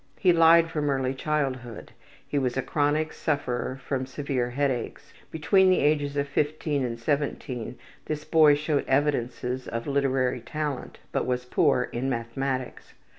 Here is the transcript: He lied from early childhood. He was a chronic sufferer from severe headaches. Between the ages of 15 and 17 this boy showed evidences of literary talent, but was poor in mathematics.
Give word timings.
He 0.17 0.33
lied 0.33 0.71
from 0.71 0.89
early 0.89 1.13
childhood. 1.13 1.91
He 2.27 2.39
was 2.39 2.57
a 2.57 2.63
chronic 2.63 3.13
sufferer 3.13 3.79
from 3.85 4.07
severe 4.07 4.49
headaches. 4.49 5.13
Between 5.29 5.69
the 5.69 5.81
ages 5.81 6.17
of 6.17 6.27
15 6.27 6.83
and 6.83 6.99
17 6.99 7.77
this 8.05 8.25
boy 8.25 8.55
showed 8.55 8.85
evidences 8.87 9.67
of 9.67 9.85
literary 9.85 10.41
talent, 10.41 10.97
but 11.11 11.27
was 11.27 11.45
poor 11.45 11.83
in 11.91 12.09
mathematics. 12.09 12.95